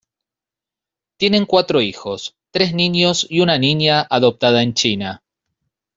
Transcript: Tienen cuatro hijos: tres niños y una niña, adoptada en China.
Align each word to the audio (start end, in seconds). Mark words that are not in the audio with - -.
Tienen 1.19 1.45
cuatro 1.45 1.79
hijos: 1.79 2.35
tres 2.49 2.73
niños 2.73 3.27
y 3.29 3.41
una 3.41 3.59
niña, 3.59 4.01
adoptada 4.09 4.63
en 4.63 4.73
China. 4.73 5.21